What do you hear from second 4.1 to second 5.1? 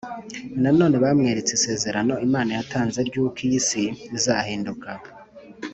izahinduka